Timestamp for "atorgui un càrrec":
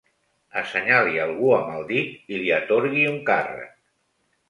2.59-3.81